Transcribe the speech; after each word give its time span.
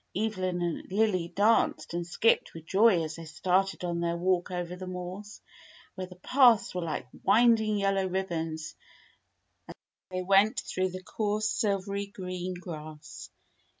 Evelyn 0.17 0.63
and 0.63 0.91
Lily 0.91 1.27
danced 1.27 1.93
and 1.93 2.07
skipped 2.07 2.55
with 2.55 2.65
joy 2.65 3.03
as 3.03 3.17
they 3.17 3.25
started 3.25 3.83
on 3.83 3.99
their 3.99 4.17
walk 4.17 4.49
over 4.49 4.75
the 4.75 4.87
moors, 4.87 5.41
where 5.93 6.07
the 6.07 6.15
paths 6.15 6.73
were 6.73 6.81
like 6.81 7.05
winding 7.21 7.77
yellow 7.77 8.07
ribbons 8.07 8.73
as 9.67 9.75
they 10.09 10.23
went 10.23 10.59
through 10.59 10.89
the 10.89 11.03
coarse 11.03 11.47
silvery 11.51 12.07
green 12.07 12.55
grass. 12.55 13.29